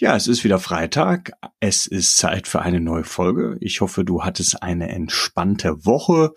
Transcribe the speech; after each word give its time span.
Ja, 0.00 0.16
es 0.16 0.28
ist 0.28 0.44
wieder 0.44 0.58
Freitag. 0.58 1.32
Es 1.60 1.86
ist 1.86 2.16
Zeit 2.16 2.48
für 2.48 2.62
eine 2.62 2.80
neue 2.80 3.04
Folge. 3.04 3.58
Ich 3.60 3.82
hoffe, 3.82 4.02
du 4.02 4.24
hattest 4.24 4.62
eine 4.62 4.88
entspannte 4.88 5.84
Woche. 5.84 6.32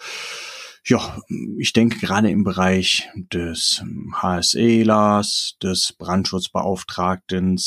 Ja, 0.85 1.21
ich 1.57 1.71
denke 1.71 1.97
gerade 1.99 2.29
im 2.29 2.43
Bereich 2.43 3.07
des 3.15 3.81
HSELAs, 4.15 5.55
des 5.63 5.93
Brandschutzbeauftragten, 5.93 7.57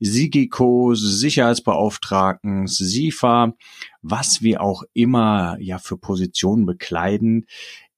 SIGIKOs, 0.00 1.00
Sicherheitsbeauftragten, 1.00 2.66
SIFA, 2.66 3.52
was 4.00 4.40
wir 4.40 4.62
auch 4.62 4.84
immer 4.94 5.58
ja 5.60 5.78
für 5.78 5.98
Positionen 5.98 6.64
bekleiden, 6.64 7.46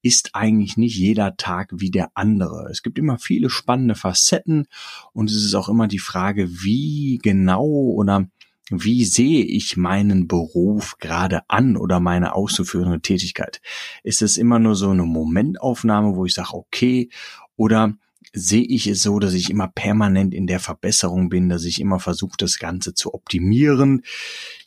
ist 0.05 0.35
eigentlich 0.35 0.77
nicht 0.77 0.95
jeder 0.95 1.35
Tag 1.35 1.71
wie 1.73 1.89
der 1.89 2.11
andere. 2.13 2.69
Es 2.69 2.83
gibt 2.83 2.99
immer 2.99 3.17
viele 3.17 3.49
spannende 3.49 3.95
Facetten 3.95 4.67
und 5.13 5.31
es 5.31 5.43
ist 5.43 5.55
auch 5.55 5.67
immer 5.67 5.87
die 5.87 5.97
Frage, 5.97 6.47
wie 6.63 7.19
genau 7.23 7.65
oder 7.65 8.27
wie 8.69 9.03
sehe 9.03 9.43
ich 9.43 9.77
meinen 9.77 10.27
Beruf 10.27 10.99
gerade 10.99 11.41
an 11.49 11.75
oder 11.75 11.99
meine 11.99 12.35
auszuführende 12.35 13.01
Tätigkeit? 13.01 13.61
Ist 14.03 14.21
es 14.21 14.37
immer 14.37 14.59
nur 14.59 14.75
so 14.75 14.91
eine 14.91 15.05
Momentaufnahme, 15.05 16.15
wo 16.15 16.25
ich 16.25 16.35
sage, 16.35 16.53
okay, 16.53 17.09
oder 17.57 17.95
sehe 18.31 18.63
ich 18.63 18.85
es 18.85 19.01
so, 19.01 19.17
dass 19.17 19.33
ich 19.33 19.49
immer 19.49 19.69
permanent 19.69 20.35
in 20.35 20.45
der 20.45 20.59
Verbesserung 20.59 21.29
bin, 21.29 21.49
dass 21.49 21.63
ich 21.63 21.81
immer 21.81 21.99
versuche, 21.99 22.37
das 22.37 22.59
Ganze 22.59 22.93
zu 22.93 23.15
optimieren. 23.15 24.03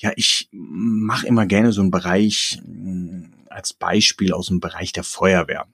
Ja, 0.00 0.11
ich 0.17 0.48
mache 0.50 1.28
immer 1.28 1.47
gerne 1.47 1.70
so 1.70 1.80
einen 1.80 1.92
Bereich 1.92 2.61
als 3.59 3.75
Beispiel 3.75 4.33
aus 4.33 4.47
dem 4.47 4.61
Bereich 4.61 4.92
der 4.92 5.05
Feuerwehr. 5.05 5.67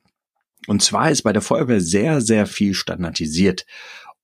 Und 0.67 0.83
zwar 0.83 1.11
ist 1.11 1.23
bei 1.23 1.33
der 1.33 1.43
Feuerwehr 1.43 1.81
sehr, 1.81 2.23
sehr 2.23 2.47
viel 2.47 2.75
standardisiert. 2.75 3.67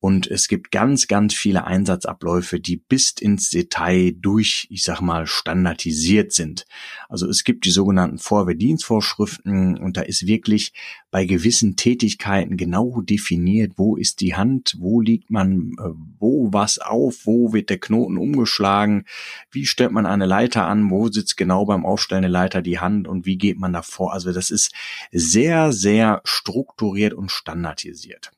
Und 0.01 0.27
es 0.27 0.49
gibt 0.49 0.71
ganz, 0.71 1.09
ganz 1.09 1.35
viele 1.35 1.67
Einsatzabläufe, 1.67 2.59
die 2.59 2.79
bis 2.79 3.13
ins 3.21 3.51
Detail 3.51 4.13
durch, 4.13 4.67
ich 4.71 4.83
sag 4.83 5.03
mal, 5.03 5.27
standardisiert 5.27 6.33
sind. 6.33 6.65
Also 7.11 7.29
es 7.29 7.45
gibt 7.45 7.67
die 7.67 7.71
sogenannten 7.71 8.17
Feuerwehrdienstvorschriften 8.17 9.77
und 9.77 9.99
da 9.99 10.01
ist 10.01 10.27
wirklich 10.27 10.73
bei 11.11 11.27
gewissen 11.27 11.77
Tätigkeiten 11.77 12.57
genau 12.57 13.03
definiert, 13.03 13.75
wo 13.77 13.97
ist 13.97 14.23
die 14.23 14.35
Hand, 14.35 14.75
wo 14.79 15.03
liegt 15.03 15.31
man, 15.31 15.73
äh, 15.79 15.91
wo 16.19 16.51
was 16.51 16.79
auf, 16.79 17.27
wo 17.27 17.53
wird 17.53 17.69
der 17.69 17.79
Knoten 17.79 18.17
umgeschlagen, 18.17 19.05
wie 19.51 19.67
stellt 19.67 19.93
man 19.93 20.07
eine 20.07 20.25
Leiter 20.25 20.67
an, 20.67 20.91
wo 20.91 21.09
sitzt 21.09 21.37
genau 21.37 21.67
beim 21.67 21.85
Aufstellen 21.85 22.23
der 22.23 22.31
Leiter 22.31 22.63
die 22.63 22.79
Hand 22.79 23.07
und 23.07 23.27
wie 23.27 23.37
geht 23.37 23.59
man 23.59 23.75
davor. 23.75 24.15
Also 24.15 24.33
das 24.33 24.51
ist 24.51 24.73
sehr, 25.13 25.73
sehr 25.73 26.23
strukturiert 26.25 27.13
und 27.13 27.31
standardisiert. 27.31 28.31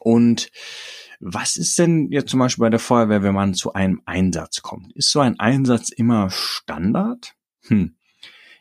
Und 0.00 0.50
was 1.20 1.56
ist 1.56 1.78
denn 1.78 2.10
jetzt 2.10 2.30
zum 2.30 2.40
Beispiel 2.40 2.64
bei 2.64 2.70
der 2.70 2.80
Feuerwehr, 2.80 3.22
wenn 3.22 3.34
man 3.34 3.54
zu 3.54 3.74
einem 3.74 4.00
Einsatz 4.06 4.62
kommt? 4.62 4.92
Ist 4.96 5.12
so 5.12 5.20
ein 5.20 5.38
Einsatz 5.38 5.90
immer 5.90 6.30
Standard? 6.30 7.34
Hm. 7.68 7.94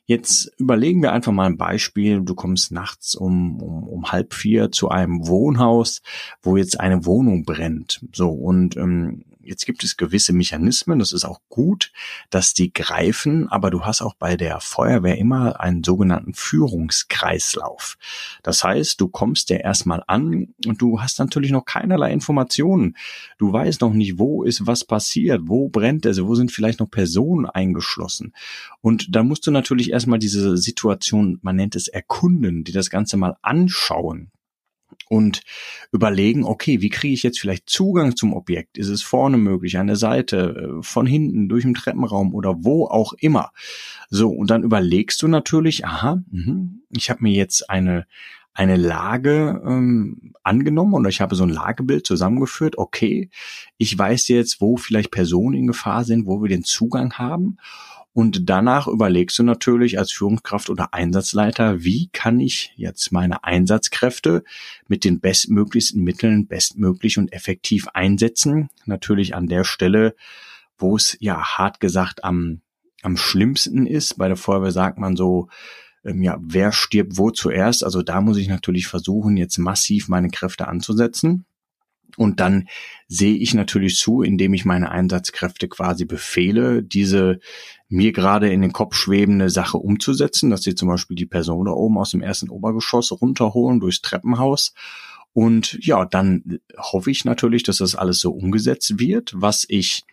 Jetzt 0.05 0.51
überlegen 0.57 1.01
wir 1.01 1.13
einfach 1.13 1.31
mal 1.31 1.45
ein 1.45 1.57
Beispiel. 1.57 2.21
Du 2.21 2.35
kommst 2.35 2.71
nachts 2.71 3.15
um, 3.15 3.61
um, 3.61 3.87
um 3.87 4.11
halb 4.11 4.33
vier 4.33 4.71
zu 4.71 4.89
einem 4.89 5.27
Wohnhaus, 5.27 6.01
wo 6.41 6.57
jetzt 6.57 6.79
eine 6.79 7.05
Wohnung 7.05 7.45
brennt. 7.45 8.03
So, 8.11 8.29
und 8.29 8.75
ähm, 8.75 9.23
Jetzt 9.49 9.65
gibt 9.65 9.83
es 9.83 9.97
gewisse 9.97 10.31
Mechanismen, 10.31 10.99
das 10.99 11.11
ist 11.11 11.25
auch 11.25 11.41
gut, 11.49 11.91
dass 12.29 12.53
die 12.53 12.71
greifen, 12.71 13.49
aber 13.49 13.71
du 13.71 13.83
hast 13.83 14.03
auch 14.03 14.13
bei 14.13 14.37
der 14.37 14.59
Feuerwehr 14.59 15.17
immer 15.17 15.59
einen 15.59 15.83
sogenannten 15.83 16.35
Führungskreislauf. 16.35 17.97
Das 18.43 18.63
heißt, 18.63 19.01
du 19.01 19.07
kommst 19.07 19.49
ja 19.49 19.57
erstmal 19.57 20.03
an 20.05 20.53
und 20.67 20.79
du 20.83 21.01
hast 21.01 21.17
natürlich 21.17 21.49
noch 21.49 21.65
keinerlei 21.65 22.13
Informationen. 22.13 22.95
Du 23.39 23.51
weißt 23.51 23.81
noch 23.81 23.93
nicht, 23.93 24.19
wo 24.19 24.43
ist 24.43 24.67
was 24.67 24.85
passiert, 24.85 25.41
wo 25.45 25.67
brennt 25.67 26.05
es, 26.05 26.23
wo 26.23 26.35
sind 26.35 26.51
vielleicht 26.51 26.79
noch 26.79 26.91
Personen 26.91 27.47
eingeschlossen. 27.47 28.33
Und 28.81 29.15
da 29.15 29.23
musst 29.23 29.47
du 29.47 29.51
natürlich 29.51 29.89
erstmal 29.89 30.19
diese 30.19 30.57
Situation, 30.57 31.39
man 31.41 31.55
nennt 31.55 31.75
es 31.75 31.87
erkunden, 31.87 32.63
die 32.63 32.71
das 32.71 32.91
Ganze 32.91 33.17
mal 33.17 33.35
anschauen 33.41 34.29
und 35.09 35.41
überlegen, 35.91 36.43
okay, 36.43 36.81
wie 36.81 36.89
kriege 36.89 37.13
ich 37.13 37.23
jetzt 37.23 37.39
vielleicht 37.39 37.69
Zugang 37.69 38.15
zum 38.15 38.33
Objekt? 38.33 38.77
Ist 38.77 38.89
es 38.89 39.01
vorne 39.01 39.37
möglich, 39.37 39.77
an 39.77 39.87
der 39.87 39.95
Seite, 39.95 40.77
äh, 40.79 40.83
von 40.83 41.05
hinten, 41.05 41.49
durch 41.49 41.63
den 41.63 41.73
Treppenraum 41.73 42.33
oder 42.33 42.63
wo 42.63 42.85
auch 42.85 43.13
immer? 43.13 43.51
So, 44.09 44.29
und 44.29 44.49
dann 44.49 44.63
überlegst 44.63 45.21
du 45.21 45.27
natürlich, 45.27 45.85
aha, 45.85 46.21
mh, 46.31 46.69
ich 46.91 47.09
habe 47.09 47.23
mir 47.23 47.33
jetzt 47.33 47.69
eine 47.69 48.05
eine 48.59 48.75
Lage 48.75 49.61
ähm, 49.65 50.33
angenommen 50.43 50.93
und 50.93 51.07
ich 51.07 51.21
habe 51.21 51.35
so 51.35 51.43
ein 51.43 51.49
Lagebild 51.49 52.05
zusammengeführt. 52.05 52.77
Okay, 52.77 53.29
ich 53.77 53.97
weiß 53.97 54.27
jetzt, 54.27 54.59
wo 54.59 54.75
vielleicht 54.75 55.11
Personen 55.11 55.55
in 55.55 55.67
Gefahr 55.67 56.03
sind, 56.03 56.25
wo 56.25 56.41
wir 56.41 56.49
den 56.49 56.65
Zugang 56.65 57.13
haben 57.13 57.57
und 58.13 58.49
danach 58.49 58.87
überlegst 58.87 59.37
du 59.37 59.43
natürlich 59.43 59.99
als 59.99 60.11
Führungskraft 60.11 60.69
oder 60.69 60.93
Einsatzleiter, 60.93 61.83
wie 61.83 62.09
kann 62.11 62.39
ich 62.39 62.73
jetzt 62.75 63.11
meine 63.11 63.43
Einsatzkräfte 63.43 64.43
mit 64.87 65.03
den 65.03 65.19
bestmöglichsten 65.19 66.03
Mitteln 66.03 66.47
bestmöglich 66.47 67.17
und 67.17 67.31
effektiv 67.31 67.87
einsetzen. 67.93 68.69
Natürlich 68.85 69.35
an 69.35 69.47
der 69.47 69.63
Stelle, 69.63 70.15
wo 70.77 70.95
es 70.95 71.17
ja 71.19 71.57
hart 71.57 71.79
gesagt 71.79 72.23
am, 72.23 72.61
am 73.03 73.15
schlimmsten 73.15 73.85
ist. 73.85 74.17
Bei 74.17 74.27
der 74.27 74.37
Feuerwehr 74.37 74.71
sagt 74.71 74.97
man 74.97 75.15
so, 75.15 75.47
ähm, 76.03 76.23
ja, 76.23 76.37
wer 76.41 76.71
stirbt 76.71 77.17
wo 77.17 77.29
zuerst? 77.29 77.83
Also 77.83 78.01
da 78.01 78.21
muss 78.21 78.37
ich 78.37 78.47
natürlich 78.47 78.87
versuchen, 78.87 79.37
jetzt 79.37 79.57
massiv 79.59 80.07
meine 80.07 80.29
Kräfte 80.29 80.67
anzusetzen. 80.67 81.45
Und 82.17 82.39
dann 82.39 82.67
sehe 83.07 83.35
ich 83.35 83.53
natürlich 83.53 83.97
zu, 83.97 84.21
indem 84.21 84.53
ich 84.53 84.65
meine 84.65 84.91
Einsatzkräfte 84.91 85.67
quasi 85.67 86.05
befehle, 86.05 86.83
diese 86.83 87.39
mir 87.87 88.11
gerade 88.11 88.51
in 88.51 88.61
den 88.61 88.71
Kopf 88.71 88.95
schwebende 88.95 89.49
Sache 89.49 89.77
umzusetzen, 89.77 90.49
dass 90.49 90.61
sie 90.61 90.75
zum 90.75 90.87
Beispiel 90.87 91.15
die 91.15 91.25
Person 91.25 91.65
da 91.65 91.71
oben 91.71 91.97
aus 91.97 92.11
dem 92.11 92.21
ersten 92.21 92.49
Obergeschoss 92.49 93.11
runterholen 93.11 93.79
durchs 93.79 94.01
Treppenhaus. 94.01 94.73
Und 95.33 95.77
ja, 95.81 96.05
dann 96.05 96.59
hoffe 96.77 97.11
ich 97.11 97.25
natürlich, 97.25 97.63
dass 97.63 97.77
das 97.77 97.95
alles 97.95 98.19
so 98.19 98.31
umgesetzt 98.31 98.99
wird, 98.99 99.31
was 99.35 99.65
ich 99.67 100.03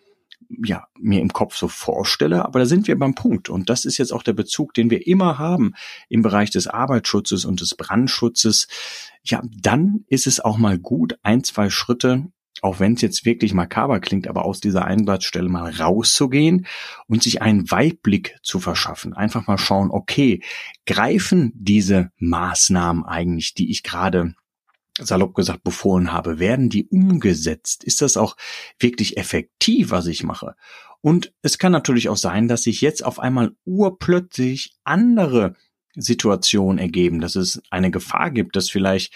ja, 0.64 0.86
mir 0.98 1.20
im 1.20 1.32
Kopf 1.32 1.56
so 1.56 1.68
vorstelle, 1.68 2.44
aber 2.44 2.60
da 2.60 2.66
sind 2.66 2.88
wir 2.88 2.98
beim 2.98 3.14
Punkt. 3.14 3.48
Und 3.48 3.70
das 3.70 3.84
ist 3.84 3.98
jetzt 3.98 4.12
auch 4.12 4.22
der 4.22 4.32
Bezug, 4.32 4.74
den 4.74 4.90
wir 4.90 5.06
immer 5.06 5.38
haben 5.38 5.74
im 6.08 6.22
Bereich 6.22 6.50
des 6.50 6.66
Arbeitsschutzes 6.66 7.44
und 7.44 7.60
des 7.60 7.74
Brandschutzes. 7.74 8.68
Ja, 9.24 9.42
dann 9.60 10.04
ist 10.08 10.26
es 10.26 10.40
auch 10.40 10.58
mal 10.58 10.78
gut, 10.78 11.18
ein, 11.22 11.42
zwei 11.44 11.70
Schritte, 11.70 12.26
auch 12.62 12.80
wenn 12.80 12.94
es 12.94 13.02
jetzt 13.02 13.24
wirklich 13.24 13.52
makaber 13.54 14.00
klingt, 14.00 14.28
aber 14.28 14.44
aus 14.44 14.60
dieser 14.60 14.84
Einsatzstelle 14.84 15.48
mal 15.48 15.70
rauszugehen 15.70 16.66
und 17.06 17.22
sich 17.22 17.42
einen 17.42 17.70
Weitblick 17.70 18.38
zu 18.42 18.60
verschaffen. 18.60 19.12
Einfach 19.12 19.46
mal 19.46 19.58
schauen, 19.58 19.90
okay, 19.90 20.42
greifen 20.86 21.52
diese 21.54 22.10
Maßnahmen 22.18 23.04
eigentlich, 23.04 23.54
die 23.54 23.70
ich 23.70 23.82
gerade 23.82 24.34
salopp 24.98 25.34
gesagt 25.34 25.62
befohlen 25.62 26.12
habe, 26.12 26.38
werden 26.38 26.68
die 26.68 26.86
umgesetzt? 26.86 27.84
Ist 27.84 28.02
das 28.02 28.16
auch 28.16 28.36
wirklich 28.78 29.16
effektiv, 29.16 29.90
was 29.90 30.06
ich 30.06 30.22
mache? 30.22 30.54
Und 31.00 31.32
es 31.42 31.58
kann 31.58 31.72
natürlich 31.72 32.08
auch 32.08 32.16
sein, 32.16 32.48
dass 32.48 32.62
sich 32.62 32.80
jetzt 32.80 33.04
auf 33.04 33.20
einmal 33.20 33.52
urplötzlich 33.64 34.74
andere 34.84 35.54
Situationen 35.94 36.78
ergeben, 36.78 37.20
dass 37.20 37.36
es 37.36 37.62
eine 37.70 37.90
Gefahr 37.90 38.30
gibt, 38.30 38.56
dass 38.56 38.70
vielleicht 38.70 39.14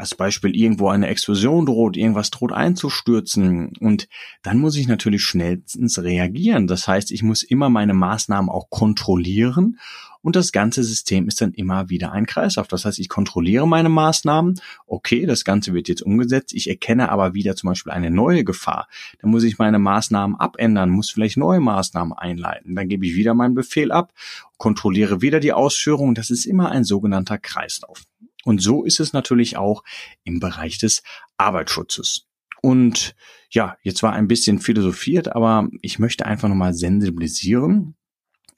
als 0.00 0.14
Beispiel 0.14 0.56
irgendwo 0.56 0.88
eine 0.88 1.08
Explosion 1.08 1.66
droht, 1.66 1.96
irgendwas 1.96 2.30
droht 2.30 2.52
einzustürzen 2.52 3.72
und 3.80 4.08
dann 4.42 4.58
muss 4.58 4.76
ich 4.76 4.88
natürlich 4.88 5.22
schnellstens 5.22 5.98
reagieren. 5.98 6.66
Das 6.66 6.88
heißt, 6.88 7.10
ich 7.10 7.22
muss 7.22 7.42
immer 7.42 7.68
meine 7.68 7.92
Maßnahmen 7.92 8.48
auch 8.48 8.70
kontrollieren 8.70 9.78
und 10.22 10.36
das 10.36 10.52
ganze 10.52 10.84
System 10.84 11.28
ist 11.28 11.40
dann 11.40 11.52
immer 11.52 11.88
wieder 11.88 12.12
ein 12.12 12.26
Kreislauf. 12.26 12.68
Das 12.68 12.84
heißt, 12.84 12.98
ich 12.98 13.08
kontrolliere 13.08 13.66
meine 13.66 13.88
Maßnahmen. 13.88 14.60
Okay, 14.86 15.24
das 15.24 15.44
Ganze 15.44 15.72
wird 15.72 15.88
jetzt 15.88 16.02
umgesetzt. 16.02 16.52
Ich 16.52 16.68
erkenne 16.68 17.10
aber 17.10 17.32
wieder 17.32 17.56
zum 17.56 17.68
Beispiel 17.68 17.92
eine 17.92 18.10
neue 18.10 18.44
Gefahr. 18.44 18.88
Dann 19.20 19.30
muss 19.30 19.44
ich 19.44 19.58
meine 19.58 19.78
Maßnahmen 19.78 20.36
abändern, 20.36 20.90
muss 20.90 21.10
vielleicht 21.10 21.38
neue 21.38 21.60
Maßnahmen 21.60 22.12
einleiten. 22.12 22.74
Dann 22.74 22.88
gebe 22.88 23.06
ich 23.06 23.14
wieder 23.14 23.34
meinen 23.34 23.54
Befehl 23.54 23.92
ab, 23.92 24.12
kontrolliere 24.58 25.22
wieder 25.22 25.40
die 25.40 25.52
Ausführung. 25.52 26.14
Das 26.14 26.30
ist 26.30 26.44
immer 26.44 26.70
ein 26.70 26.84
sogenannter 26.84 27.38
Kreislauf. 27.38 28.04
Und 28.44 28.60
so 28.60 28.84
ist 28.84 29.00
es 29.00 29.12
natürlich 29.12 29.56
auch 29.56 29.84
im 30.24 30.40
Bereich 30.40 30.78
des 30.78 31.02
Arbeitsschutzes. 31.36 32.26
Und 32.62 33.14
ja, 33.50 33.76
jetzt 33.82 34.02
war 34.02 34.12
ein 34.12 34.28
bisschen 34.28 34.58
philosophiert, 34.58 35.34
aber 35.34 35.68
ich 35.80 35.98
möchte 35.98 36.26
einfach 36.26 36.48
nochmal 36.48 36.74
sensibilisieren. 36.74 37.96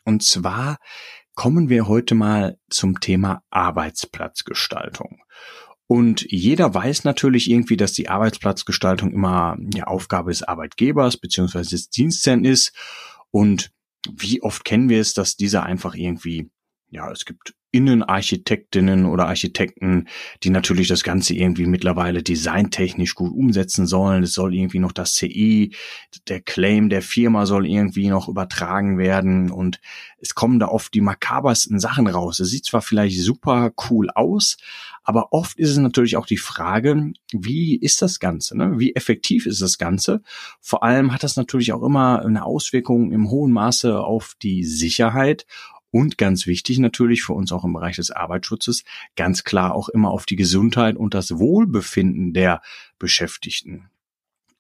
Und 0.04 0.24
zwar 0.24 0.78
kommen 1.34 1.68
wir 1.68 1.88
heute 1.88 2.14
mal 2.14 2.58
zum 2.68 3.00
Thema 3.00 3.42
Arbeitsplatzgestaltung. 3.50 5.18
Und 5.86 6.24
jeder 6.30 6.72
weiß 6.72 7.04
natürlich 7.04 7.50
irgendwie, 7.50 7.76
dass 7.76 7.92
die 7.92 8.08
Arbeitsplatzgestaltung 8.08 9.12
immer 9.12 9.56
die 9.58 9.82
Aufgabe 9.82 10.30
des 10.30 10.42
Arbeitgebers 10.42 11.18
beziehungsweise 11.18 11.70
des 11.70 11.90
Dienstherrn 11.90 12.44
ist. 12.44 12.72
Und 13.30 13.72
wie 14.10 14.42
oft 14.42 14.64
kennen 14.64 14.88
wir 14.88 15.00
es, 15.00 15.14
dass 15.14 15.36
dieser 15.36 15.64
einfach 15.64 15.94
irgendwie 15.94 16.50
ja, 16.92 17.10
es 17.10 17.24
gibt 17.24 17.54
Innenarchitektinnen 17.70 19.06
oder 19.06 19.26
Architekten, 19.26 20.08
die 20.42 20.50
natürlich 20.50 20.88
das 20.88 21.02
Ganze 21.02 21.34
irgendwie 21.34 21.64
mittlerweile 21.64 22.22
designtechnisch 22.22 23.14
gut 23.14 23.32
umsetzen 23.32 23.86
sollen. 23.86 24.22
Es 24.22 24.34
soll 24.34 24.54
irgendwie 24.54 24.78
noch 24.78 24.92
das 24.92 25.14
CI, 25.14 25.74
der 26.28 26.42
Claim 26.42 26.90
der 26.90 27.00
Firma 27.00 27.46
soll 27.46 27.66
irgendwie 27.66 28.08
noch 28.08 28.28
übertragen 28.28 28.98
werden 28.98 29.50
und 29.50 29.80
es 30.18 30.34
kommen 30.34 30.58
da 30.58 30.68
oft 30.68 30.92
die 30.92 31.00
makabersten 31.00 31.80
Sachen 31.80 32.06
raus. 32.06 32.40
Es 32.40 32.50
sieht 32.50 32.66
zwar 32.66 32.82
vielleicht 32.82 33.18
super 33.18 33.72
cool 33.88 34.10
aus, 34.10 34.58
aber 35.02 35.32
oft 35.32 35.58
ist 35.58 35.70
es 35.70 35.78
natürlich 35.78 36.18
auch 36.18 36.26
die 36.26 36.36
Frage, 36.36 37.12
wie 37.32 37.76
ist 37.76 38.02
das 38.02 38.20
Ganze? 38.20 38.56
Ne? 38.56 38.78
Wie 38.78 38.94
effektiv 38.94 39.46
ist 39.46 39.62
das 39.62 39.78
Ganze? 39.78 40.22
Vor 40.60 40.82
allem 40.82 41.12
hat 41.12 41.22
das 41.22 41.36
natürlich 41.36 41.72
auch 41.72 41.82
immer 41.82 42.22
eine 42.22 42.44
Auswirkung 42.44 43.12
im 43.12 43.30
hohen 43.30 43.50
Maße 43.50 43.98
auf 43.98 44.34
die 44.42 44.62
Sicherheit 44.64 45.46
und 45.92 46.18
ganz 46.18 46.46
wichtig 46.48 46.80
natürlich 46.80 47.22
für 47.22 47.34
uns 47.34 47.52
auch 47.52 47.64
im 47.64 47.74
Bereich 47.74 47.96
des 47.96 48.10
Arbeitsschutzes, 48.10 48.82
ganz 49.14 49.44
klar 49.44 49.74
auch 49.74 49.88
immer 49.88 50.10
auf 50.10 50.26
die 50.26 50.36
Gesundheit 50.36 50.96
und 50.96 51.14
das 51.14 51.38
Wohlbefinden 51.38 52.32
der 52.32 52.62
Beschäftigten. 52.98 53.90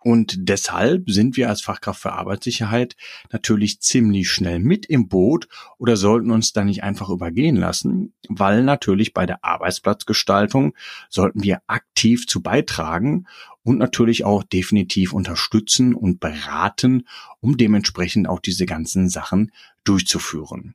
Und 0.04 0.34
deshalb 0.36 1.08
sind 1.08 1.36
wir 1.36 1.48
als 1.48 1.60
Fachkraft 1.62 2.02
für 2.02 2.12
Arbeitssicherheit 2.12 2.96
natürlich 3.30 3.80
ziemlich 3.80 4.30
schnell 4.30 4.58
mit 4.58 4.86
im 4.86 5.08
Boot 5.08 5.46
oder 5.78 5.96
sollten 5.96 6.32
uns 6.32 6.52
da 6.52 6.64
nicht 6.64 6.82
einfach 6.82 7.08
übergehen 7.08 7.56
lassen, 7.56 8.12
weil 8.28 8.64
natürlich 8.64 9.14
bei 9.14 9.26
der 9.26 9.44
Arbeitsplatzgestaltung 9.44 10.74
sollten 11.08 11.44
wir 11.44 11.62
aktiv 11.68 12.26
zu 12.26 12.42
beitragen 12.42 13.26
und 13.62 13.78
natürlich 13.78 14.24
auch 14.24 14.42
definitiv 14.42 15.12
unterstützen 15.12 15.94
und 15.94 16.18
beraten, 16.18 17.06
um 17.40 17.56
dementsprechend 17.56 18.28
auch 18.28 18.40
diese 18.40 18.66
ganzen 18.66 19.08
Sachen 19.08 19.52
durchzuführen. 19.84 20.74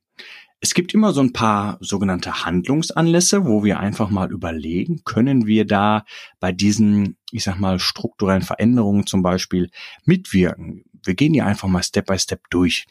Es 0.60 0.74
gibt 0.74 0.94
immer 0.94 1.14
so 1.14 1.22
ein 1.22 1.34
paar 1.34 1.78
sogenannte 1.82 2.44
Handlungsanlässe, 2.44 3.46
wo 3.46 3.64
wir 3.64 3.80
einfach 3.80 4.10
mal 4.10 4.32
überlegen, 4.32 5.04
können 5.04 5.46
wir 5.46 5.66
da 5.66 6.04
bei 6.40 6.52
diesen, 6.52 7.18
ich 7.32 7.44
sag 7.44 7.60
mal, 7.60 7.80
strukturellen 7.80 8.42
Veränderungen 8.42 9.06
zum 9.06 9.22
Beispiel 9.22 9.70
mitwirken. 10.06 10.84
Wir 11.04 11.14
gehen 11.14 11.34
die 11.34 11.44
einfach 11.44 11.68
mal 11.68 11.84
Step 11.84 12.08
by 12.08 12.18
Step 12.18 12.50
durch. 12.50 12.88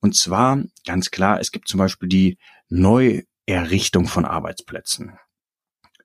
Und 0.00 0.14
zwar 0.14 0.62
ganz 0.86 1.10
klar, 1.10 1.40
es 1.40 1.50
gibt 1.50 1.66
zum 1.66 1.78
Beispiel 1.78 2.08
die 2.08 2.38
Neuerrichtung 2.68 4.06
von 4.06 4.24
Arbeitsplätzen. 4.24 5.18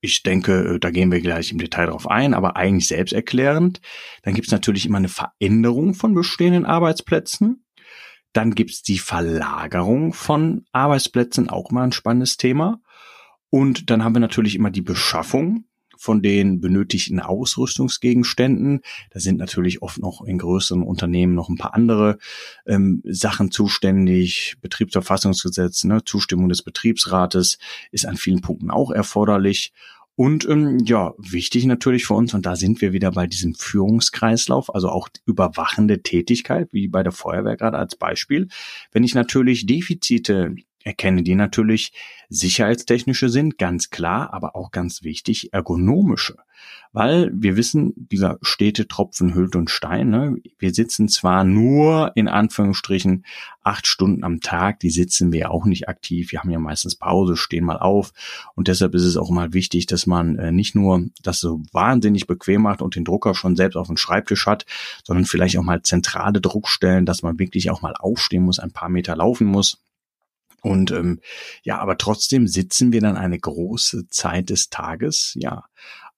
Ich 0.01 0.23
denke, 0.23 0.79
da 0.79 0.89
gehen 0.89 1.11
wir 1.11 1.21
gleich 1.21 1.51
im 1.51 1.59
Detail 1.59 1.85
drauf 1.85 2.09
ein, 2.09 2.33
aber 2.33 2.57
eigentlich 2.57 2.87
selbsterklärend. 2.87 3.79
Dann 4.23 4.33
gibt 4.33 4.47
es 4.47 4.51
natürlich 4.51 4.85
immer 4.85 4.97
eine 4.97 5.09
Veränderung 5.09 5.93
von 5.93 6.13
bestehenden 6.13 6.65
Arbeitsplätzen. 6.65 7.62
Dann 8.33 8.55
gibt's 8.55 8.81
die 8.81 8.99
Verlagerung 8.99 10.13
von 10.13 10.65
Arbeitsplätzen, 10.71 11.49
auch 11.49 11.71
mal 11.71 11.83
ein 11.83 11.91
spannendes 11.91 12.37
Thema. 12.37 12.81
Und 13.49 13.89
dann 13.91 14.03
haben 14.03 14.15
wir 14.15 14.19
natürlich 14.19 14.55
immer 14.55 14.71
die 14.71 14.81
Beschaffung 14.81 15.65
von 15.95 16.21
den 16.21 16.59
benötigten 16.59 17.21
Ausrüstungsgegenständen. 17.21 18.81
Da 19.11 19.19
sind 19.21 19.37
natürlich 19.37 19.81
oft 19.81 19.99
noch 19.99 20.21
in 20.25 20.37
größeren 20.37 20.83
Unternehmen 20.83 21.33
noch 21.33 21.47
ein 21.47 21.57
paar 21.57 21.73
andere 21.73 22.17
ähm, 22.65 23.01
Sachen 23.05 23.51
zuständig. 23.51 24.57
Betriebsverfassungsgesetz, 24.61 25.85
ne, 25.85 26.03
Zustimmung 26.03 26.49
des 26.49 26.61
Betriebsrates 26.61 27.57
ist 27.91 28.05
an 28.05 28.17
vielen 28.17 28.41
Punkten 28.41 28.69
auch 28.69 28.91
erforderlich. 28.91 29.71
Und 30.15 30.47
ähm, 30.47 30.79
ja, 30.85 31.13
wichtig 31.17 31.65
natürlich 31.65 32.05
für 32.05 32.13
uns, 32.13 32.33
und 32.33 32.45
da 32.45 32.55
sind 32.55 32.81
wir 32.81 32.93
wieder 32.93 33.11
bei 33.11 33.25
diesem 33.25 33.55
Führungskreislauf, 33.55 34.73
also 34.73 34.89
auch 34.89 35.09
überwachende 35.25 36.03
Tätigkeit, 36.03 36.69
wie 36.71 36.87
bei 36.87 37.01
der 37.01 37.11
Feuerwehr 37.11 37.57
gerade 37.57 37.79
als 37.79 37.95
Beispiel. 37.95 38.47
Wenn 38.91 39.03
ich 39.03 39.15
natürlich 39.15 39.65
Defizite 39.65 40.55
erkenne, 40.83 41.23
die 41.23 41.35
natürlich 41.35 41.93
sicherheitstechnische 42.29 43.29
sind, 43.29 43.57
ganz 43.57 43.89
klar, 43.89 44.33
aber 44.33 44.55
auch 44.55 44.71
ganz 44.71 45.03
wichtig, 45.03 45.53
ergonomische. 45.53 46.37
Weil 46.93 47.31
wir 47.33 47.57
wissen, 47.57 47.93
dieser 47.95 48.37
stete 48.41 48.87
Tropfen 48.87 49.33
hüllt 49.33 49.55
und 49.55 49.71
Stein. 49.71 50.09
Ne? 50.09 50.37
Wir 50.59 50.73
sitzen 50.73 51.09
zwar 51.09 51.43
nur 51.43 52.11
in 52.15 52.27
Anführungsstrichen 52.27 53.25
acht 53.63 53.87
Stunden 53.87 54.23
am 54.23 54.41
Tag, 54.41 54.79
die 54.79 54.91
sitzen 54.91 55.31
wir 55.33 55.51
auch 55.51 55.65
nicht 55.65 55.89
aktiv. 55.89 56.31
Wir 56.31 56.39
haben 56.39 56.51
ja 56.51 56.59
meistens 56.59 56.95
Pause, 56.95 57.35
stehen 57.35 57.65
mal 57.65 57.79
auf. 57.79 58.13
Und 58.55 58.67
deshalb 58.67 58.93
ist 58.93 59.05
es 59.05 59.17
auch 59.17 59.31
mal 59.31 59.53
wichtig, 59.53 59.87
dass 59.87 60.05
man 60.05 60.37
äh, 60.37 60.51
nicht 60.51 60.75
nur 60.75 61.03
das 61.23 61.39
so 61.39 61.61
wahnsinnig 61.71 62.27
bequem 62.27 62.61
macht 62.61 62.81
und 62.81 62.95
den 62.95 63.05
Drucker 63.05 63.33
schon 63.33 63.55
selbst 63.55 63.75
auf 63.75 63.87
dem 63.87 63.97
Schreibtisch 63.97 64.45
hat, 64.45 64.65
sondern 65.03 65.25
vielleicht 65.25 65.57
auch 65.57 65.63
mal 65.63 65.81
zentrale 65.81 66.41
Druckstellen, 66.41 67.05
dass 67.05 67.23
man 67.23 67.39
wirklich 67.39 67.71
auch 67.71 67.81
mal 67.81 67.95
aufstehen 67.97 68.43
muss, 68.43 68.59
ein 68.59 68.71
paar 68.71 68.89
Meter 68.89 69.15
laufen 69.15 69.47
muss 69.47 69.83
und 70.63 70.91
ähm, 70.91 71.19
ja, 71.63 71.79
aber 71.79 71.97
trotzdem 71.97 72.47
sitzen 72.47 72.93
wir 72.93 73.01
dann 73.01 73.17
eine 73.17 73.37
große 73.37 74.07
Zeit 74.07 74.49
des 74.49 74.69
Tages, 74.69 75.33
ja, 75.35 75.65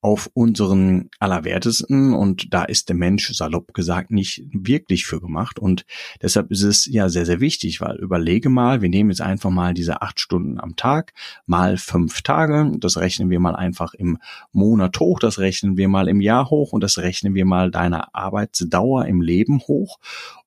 auf 0.05 0.29
unseren 0.35 1.09
Allerwertesten. 1.17 2.13
Und 2.13 2.53
da 2.53 2.63
ist 2.63 2.89
der 2.89 2.95
Mensch 2.95 3.33
salopp 3.33 3.73
gesagt 3.73 4.11
nicht 4.11 4.43
wirklich 4.53 5.07
für 5.07 5.19
gemacht. 5.19 5.57
Und 5.57 5.83
deshalb 6.21 6.51
ist 6.51 6.61
es 6.61 6.85
ja 6.85 7.09
sehr, 7.09 7.25
sehr 7.25 7.39
wichtig, 7.39 7.81
weil 7.81 7.95
überlege 7.95 8.49
mal, 8.49 8.83
wir 8.83 8.89
nehmen 8.89 9.09
jetzt 9.09 9.21
einfach 9.21 9.49
mal 9.49 9.73
diese 9.73 10.03
acht 10.03 10.19
Stunden 10.19 10.59
am 10.59 10.75
Tag 10.75 11.13
mal 11.47 11.77
fünf 11.77 12.21
Tage, 12.21 12.71
das 12.77 12.97
rechnen 12.97 13.31
wir 13.31 13.39
mal 13.39 13.55
einfach 13.55 13.95
im 13.95 14.19
Monat 14.51 14.99
hoch, 14.99 15.17
das 15.17 15.39
rechnen 15.39 15.75
wir 15.75 15.87
mal 15.87 16.07
im 16.07 16.21
Jahr 16.21 16.51
hoch 16.51 16.71
und 16.71 16.83
das 16.83 16.99
rechnen 16.99 17.33
wir 17.33 17.45
mal 17.45 17.71
deiner 17.71 18.13
Arbeitsdauer 18.13 19.07
im 19.07 19.21
Leben 19.21 19.61
hoch 19.61 19.97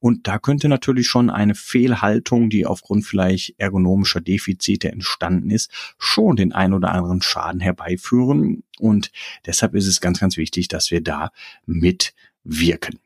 und 0.00 0.28
da 0.28 0.38
könnte 0.38 0.68
natürlich 0.68 1.06
schon 1.06 1.30
eine 1.30 1.54
Fehlhaltung, 1.54 2.50
die 2.50 2.66
aufgrund 2.66 3.04
vielleicht 3.04 3.58
ergonomischer 3.58 4.20
Defizite 4.20 4.90
entstanden 4.92 5.50
ist, 5.50 5.70
schon 5.98 6.36
den 6.36 6.52
ein 6.52 6.72
oder 6.72 6.92
anderen 6.92 7.22
Schaden 7.22 7.60
herbeiführen 7.60 8.62
und 8.78 9.10
deshalb 9.46 9.74
ist 9.74 9.86
es 9.86 10.00
ganz, 10.00 10.20
ganz 10.20 10.36
wichtig, 10.36 10.68
dass 10.68 10.90
wir 10.90 11.02
da 11.02 11.30
mitwirken. 11.66 12.98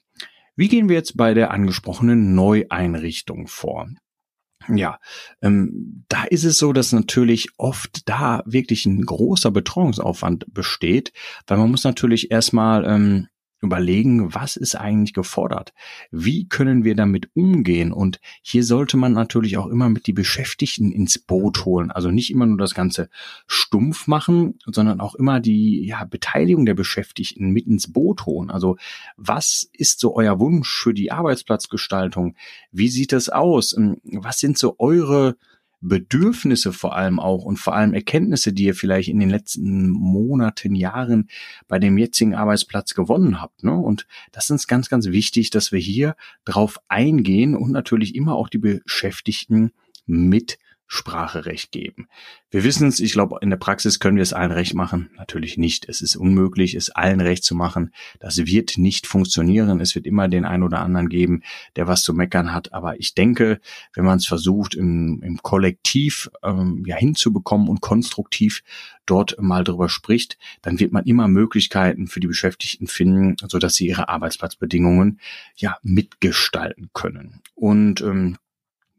Wie 0.55 0.69
gehen 0.69 0.89
wir 0.89 0.97
jetzt 0.97 1.17
bei 1.17 1.35
der 1.35 1.51
angesprochenen 1.51 2.35
Neueinrichtung 2.35 3.47
vor? 3.47 3.89
Ja, 4.69 5.01
ähm, 5.41 6.05
da 6.09 6.25
ist 6.25 6.45
es 6.45 6.59
so, 6.59 6.73
dass 6.73 6.93
natürlich 6.93 7.49
oft 7.57 8.09
da 8.09 8.43
wirklich 8.47 8.87
ein 8.87 9.05
großer 9.05 9.51
Betreuungsaufwand 9.51 10.53
besteht, 10.53 11.13
weil 11.47 11.59
man 11.59 11.71
muss 11.71 11.85
natürlich 11.85 12.31
erstmal 12.31 12.85
ähm, 12.85 13.29
überlegen, 13.63 14.35
was 14.35 14.57
ist 14.57 14.75
eigentlich 14.75 15.15
gefordert? 15.15 15.73
Wie 16.11 16.49
können 16.49 16.85
wir 16.85 16.97
damit 16.97 17.31
umgehen? 17.35 17.93
Und 17.93 18.21
hier 18.43 18.65
sollte 18.65 18.97
man 18.97 19.13
natürlich 19.13 19.57
auch 19.57 19.69
immer 19.69 19.89
mit 19.89 20.07
die 20.07 20.13
Beschäftigten 20.13 20.91
ins 20.91 21.19
Boot 21.19 21.65
holen. 21.65 21.91
Also 21.91 22.11
nicht 22.11 22.31
immer 22.31 22.47
nur 22.47 22.59
das 22.59 22.75
Ganze 22.75 23.09
stumpf 23.47 24.09
machen, 24.09 24.59
sondern 24.67 25.01
auch 25.01 25.15
immer 25.15 25.41
die 25.41 25.87
ja, 25.87 26.05
Beteiligung 26.05 26.67
der 26.67 26.75
Beschäftigten 26.75 27.51
mit 27.51 27.67
ins 27.67 27.93
Boot 27.93 28.27
holen. 28.27 28.51
Also 28.51 28.77
was 29.17 29.71
ist 29.73 30.01
so 30.01 30.15
euer 30.17 30.41
Wunsch 30.41 30.69
für 30.69 30.93
die 30.93 31.13
Arbeitsplatzgestaltung? 31.13 32.35
Wie 32.73 32.89
sieht 32.89 33.13
das 33.13 33.29
aus? 33.29 33.77
Was 34.03 34.41
sind 34.41 34.59
so 34.59 34.75
eure 34.79 35.37
Bedürfnisse 35.83 36.73
vor 36.73 36.97
allem 36.97 37.19
auch 37.19 37.45
und 37.45 37.59
vor 37.59 37.75
allem 37.75 37.93
Erkenntnisse, 37.93 38.53
die 38.53 38.65
ihr 38.65 38.75
vielleicht 38.75 39.09
in 39.09 39.19
den 39.19 39.31
letzten 39.31 39.89
Monaten, 39.89 40.75
Jahren 40.75 41.29
bei 41.69 41.79
dem 41.79 41.99
jetzigen 41.99 42.35
Arbeitsplatz 42.35 42.95
gewonnen 42.95 43.43
habt. 43.43 43.65
Ne? 43.65 43.77
Und 43.77 44.07
das 44.31 44.49
ist 44.49 44.69
ganz, 44.69 44.89
ganz 44.89 45.07
wichtig, 45.09 45.51
dass 45.51 45.73
wir 45.73 45.81
hier 45.81 46.15
drauf 46.45 46.79
eingehen 46.89 47.57
und 47.57 47.73
natürlich 47.73 48.15
immer 48.15 48.37
auch 48.37 48.49
die 48.49 48.59
Beschäftigten 48.59 49.73
mit 50.07 50.59
Spracherecht 50.95 51.73
geben. 51.73 52.07
Wir 52.51 52.65
wissen 52.65 52.87
es, 52.87 53.01
ich 53.01 53.15
glaube, 53.15 53.39
in 53.41 53.49
der 53.49 53.57
Praxis 53.57 53.99
können 53.99 54.17
wir 54.19 54.23
es 54.23 54.35
allen 54.35 54.53
recht 54.53 54.75
machen. 54.75 55.09
Natürlich 55.17 55.57
nicht. 55.57 55.89
Es 55.89 56.03
ist 56.03 56.17
unmöglich, 56.17 56.75
es 56.75 56.91
allen 56.91 57.23
recht 57.23 57.45
zu 57.45 57.55
machen. 57.55 57.95
Das 58.21 58.37
wird 58.37 58.77
nicht 58.77 59.07
funktionieren. 59.07 59.81
Es 59.81 59.95
wird 59.95 60.07
immer 60.07 60.29
den 60.29 60.45
einen 60.45 60.63
oder 60.63 60.81
anderen 60.81 61.09
geben, 61.09 61.45
der 61.77 61.89
was 61.89 62.03
zu 62.03 62.13
meckern 62.13 62.53
hat. 62.53 62.75
Aber 62.75 63.01
ich 63.01 63.15
denke, 63.15 63.59
wenn 63.95 64.05
man 64.05 64.19
es 64.19 64.27
versucht, 64.27 64.75
im, 64.75 65.23
im 65.23 65.39
Kollektiv 65.39 66.31
ähm, 66.43 66.85
ja 66.87 66.97
hinzubekommen 66.97 67.69
und 67.69 67.81
konstruktiv 67.81 68.63
dort 69.07 69.41
mal 69.41 69.65
drüber 69.65 69.89
spricht, 69.89 70.37
dann 70.61 70.79
wird 70.79 70.93
man 70.93 71.05
immer 71.05 71.27
Möglichkeiten 71.27 72.07
für 72.07 72.21
die 72.21 72.27
Beschäftigten 72.27 72.87
finden, 72.87 73.37
so 73.49 73.59
dass 73.59 73.77
sie 73.77 73.87
ihre 73.87 74.11
Arbeitsplatzbedingungen 74.11 75.21
ja 75.57 75.79
mitgestalten 75.83 76.91
können. 76.93 77.41
Und 77.55 78.03
ähm, 78.03 78.37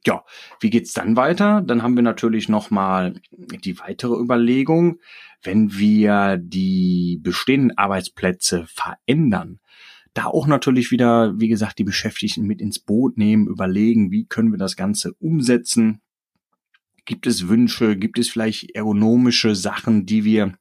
ja, 0.05 0.23
wie 0.59 0.69
geht's 0.69 0.93
dann 0.93 1.15
weiter? 1.15 1.61
Dann 1.61 1.83
haben 1.83 1.95
wir 1.95 2.03
natürlich 2.03 2.49
noch 2.49 2.71
mal 2.71 3.15
die 3.31 3.79
weitere 3.79 4.15
Überlegung, 4.15 4.99
wenn 5.41 5.77
wir 5.77 6.37
die 6.37 7.19
bestehenden 7.21 7.77
Arbeitsplätze 7.77 8.65
verändern, 8.67 9.59
da 10.13 10.25
auch 10.25 10.47
natürlich 10.47 10.91
wieder, 10.91 11.39
wie 11.39 11.47
gesagt, 11.47 11.79
die 11.79 11.83
Beschäftigten 11.83 12.45
mit 12.45 12.61
ins 12.61 12.79
Boot 12.79 13.17
nehmen, 13.17 13.47
überlegen, 13.47 14.11
wie 14.11 14.25
können 14.25 14.51
wir 14.51 14.59
das 14.59 14.75
Ganze 14.75 15.13
umsetzen. 15.13 16.01
Gibt 17.05 17.25
es 17.27 17.47
Wünsche? 17.47 17.97
Gibt 17.97 18.19
es 18.19 18.29
vielleicht 18.29 18.75
ergonomische 18.75 19.55
Sachen, 19.55 20.05
die 20.05 20.23
wir 20.23 20.53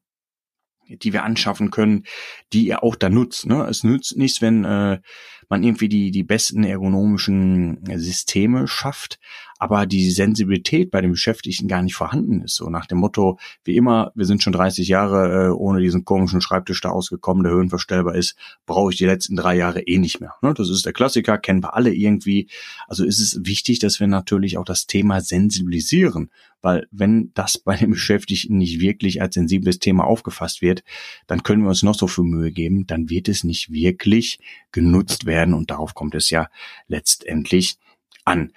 die 0.89 1.12
wir 1.12 1.25
anschaffen 1.25 1.71
können, 1.71 2.05
die 2.53 2.67
ihr 2.67 2.83
auch 2.83 2.97
da 2.97 3.09
nutzt. 3.09 3.47
Ne? 3.47 3.67
Es 3.69 3.85
nützt 3.85 4.17
nichts, 4.17 4.43
wenn 4.43 4.65
äh, 4.65 5.01
man 5.49 5.62
irgendwie 5.62 5.89
die, 5.89 6.11
die 6.11 6.23
besten 6.23 6.65
ergonomischen 6.65 7.85
Systeme 7.97 8.67
schafft, 8.67 9.19
aber 9.62 9.87
die 9.87 10.11
Sensibilität 10.11 10.90
bei 10.90 11.00
den 11.00 11.12
Beschäftigten 11.12 11.69
gar 11.69 11.83
nicht 11.83 11.95
vorhanden 11.95 12.42
ist. 12.42 12.57
So 12.57 12.69
nach 12.69 12.87
dem 12.87 12.99
Motto, 12.99 13.38
wie 13.62 13.76
immer, 13.76 14.11
wir 14.16 14.25
sind 14.25 14.42
schon 14.42 14.52
30 14.52 14.88
Jahre 14.88 15.50
äh, 15.50 15.50
ohne 15.50 15.81
diesen 15.81 16.04
komischen 16.04 16.40
Schreibtisch 16.40 16.81
da 16.81 16.88
ausgekommen, 16.88 17.45
der 17.45 17.52
höhenverstellbar 17.52 18.16
ist, 18.16 18.35
brauche 18.66 18.90
ich 18.90 18.99
die 18.99 19.04
letzten 19.04 19.37
drei 19.37 19.54
Jahre 19.54 19.83
eh 19.83 20.00
nicht 20.00 20.19
mehr. 20.21 20.35
Ne? 20.42 20.52
Das 20.52 20.69
ist 20.69 20.85
der 20.85 20.92
Klassiker, 20.92 21.38
kennen 21.38 21.62
wir 21.62 21.76
alle 21.76 21.95
irgendwie. 21.95 22.49
Also 22.88 23.04
ist 23.04 23.21
es 23.21 23.38
wichtig, 23.45 23.78
dass 23.78 24.00
wir 24.00 24.09
natürlich 24.09 24.59
auch 24.59 24.64
das 24.64 24.88
Thema 24.88 25.21
sensibilisieren, 25.21 26.33
weil 26.61 26.88
wenn 26.90 27.31
das 27.35 27.57
bei 27.57 27.76
den 27.76 27.90
Beschäftigten 27.90 28.59
nicht 28.59 28.81
wirklich 28.81 29.23
als 29.23 29.35
sensibles 29.35 29.78
Thema 29.78 30.02
aufgefasst 30.02 30.61
wird, 30.61 30.83
dann 31.28 31.45
können 31.45 31.62
wir 31.62 31.69
uns 31.69 31.85
noch 31.85 31.95
so 31.95 32.09
viel 32.09 32.25
Mühe 32.25 32.50
geben, 32.50 32.88
dann 32.88 33.11
wird 33.11 33.28
es 33.28 33.45
nicht 33.45 33.71
wirklich 33.71 34.40
genutzt 34.73 35.25
werden 35.25 35.54
und 35.54 35.71
darauf 35.71 35.95
kommt 35.95 36.16
es 36.16 36.31
ja 36.31 36.49
letztendlich 36.88 37.76
an. 38.25 38.50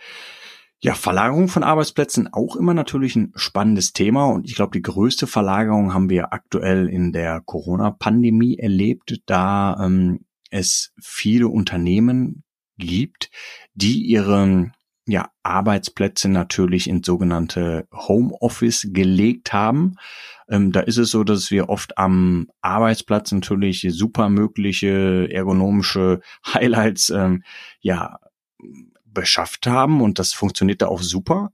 Ja, 0.81 0.93
Verlagerung 0.93 1.47
von 1.47 1.63
Arbeitsplätzen 1.63 2.31
auch 2.31 2.55
immer 2.55 2.73
natürlich 2.73 3.15
ein 3.15 3.31
spannendes 3.35 3.93
Thema 3.93 4.25
und 4.27 4.45
ich 4.45 4.55
glaube, 4.55 4.77
die 4.77 4.81
größte 4.81 5.25
Verlagerung 5.25 5.93
haben 5.93 6.09
wir 6.09 6.33
aktuell 6.33 6.89
in 6.89 7.11
der 7.11 7.41
Corona-Pandemie 7.41 8.57
erlebt, 8.57 9.21
da 9.25 9.77
ähm, 9.83 10.25
es 10.51 10.93
viele 11.01 11.47
Unternehmen 11.47 12.43
gibt, 12.77 13.31
die 13.73 14.03
ihre 14.03 14.71
ja, 15.07 15.29
Arbeitsplätze 15.43 16.29
natürlich 16.29 16.89
in 16.89 17.03
sogenannte 17.03 17.87
Homeoffice 17.93 18.87
gelegt 18.91 19.53
haben. 19.53 19.95
Ähm, 20.49 20.71
da 20.71 20.81
ist 20.81 20.97
es 20.97 21.11
so, 21.11 21.23
dass 21.23 21.51
wir 21.51 21.69
oft 21.69 21.97
am 21.97 22.47
Arbeitsplatz 22.61 23.31
natürlich 23.31 23.85
super 23.89 24.29
mögliche 24.29 25.29
ergonomische 25.31 26.21
Highlights 26.53 27.09
ähm, 27.11 27.43
ja 27.81 28.19
beschafft 29.15 29.65
haben 29.65 30.01
und 30.01 30.19
das 30.19 30.33
funktioniert 30.33 30.83
da 30.83 30.87
auch 30.89 31.01
super. 31.01 31.51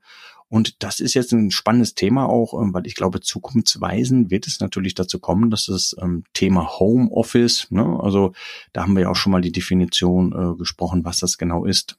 Und 0.50 0.84
das 0.84 1.00
ist 1.00 1.14
jetzt 1.14 1.32
ein 1.32 1.50
spannendes 1.50 1.96
Thema 1.96 2.28
auch, 2.28 2.62
ähm, 2.62 2.74
weil 2.74 2.86
ich 2.86 2.96
glaube, 2.96 3.22
zukunftsweisend 3.22 4.32
wird 4.32 4.48
es 4.48 4.60
natürlich 4.60 4.96
dazu 4.96 5.18
kommen, 5.18 5.50
dass 5.50 5.68
das 5.68 5.96
ähm, 6.02 6.26
Thema 6.34 6.78
Homeoffice, 6.78 7.68
ne, 7.72 7.98
also 8.04 8.34
da 8.74 8.82
haben 8.82 8.98
wir 8.98 9.04
ja 9.04 9.10
auch 9.12 9.16
schon 9.16 9.32
mal 9.32 9.40
die 9.40 9.54
Definition 9.54 10.34
äh, 10.34 10.58
gesprochen, 10.58 11.06
was 11.06 11.20
das 11.20 11.38
genau 11.38 11.64
ist, 11.64 11.98